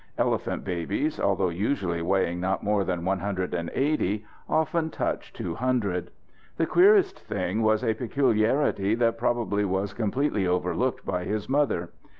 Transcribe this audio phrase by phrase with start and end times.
[0.17, 5.53] Elephant babies, although usually weighing not more than one hundred and eighty, often touch two
[5.53, 6.09] hundred.
[6.57, 11.91] The queerest thing was a peculiarity that probably was completely overlooked by his mother.